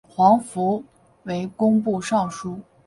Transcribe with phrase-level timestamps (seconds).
[0.09, 0.83] 黄福
[1.25, 2.59] 为工部尚书。